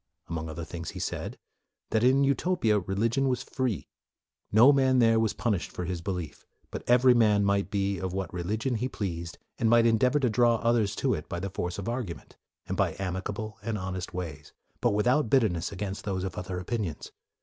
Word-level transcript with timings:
Among 0.29 0.49
other 0.49 0.65
things, 0.65 0.89
he 0.89 0.99
said 0.99 1.37
that, 1.91 2.03
in 2.03 2.23
Utopia, 2.23 2.79
religion 2.79 3.27
was 3.29 3.43
free. 3.43 3.87
No 4.51 4.73
man 4.73 4.97
there 4.97 5.19
was 5.19 5.33
punished 5.35 5.69
for 5.71 5.85
his 5.85 6.01
belief, 6.01 6.43
but 6.71 6.81
every 6.89 7.13
man 7.13 7.45
might 7.45 7.69
be 7.69 7.99
of 7.99 8.11
what 8.11 8.33
religion 8.33 8.77
he 8.77 8.89
pleased, 8.89 9.37
and 9.59 9.69
might 9.69 9.85
endeavor 9.85 10.19
to 10.19 10.27
draw 10.31 10.55
others 10.55 10.95
to 10.95 11.13
it 11.13 11.29
by 11.29 11.39
the 11.39 11.51
force 11.51 11.77
of 11.77 11.87
argument, 11.87 12.35
and 12.65 12.75
by 12.77 12.95
amicable 12.97 13.59
and 13.61 13.77
honest 13.77 14.11
ways, 14.11 14.53
but 14.81 14.95
without 14.95 15.29
bitterness 15.29 15.71
against 15.71 16.03
those 16.03 16.23
of 16.23 16.35
other 16.35 16.57
opinions. 16.57 17.11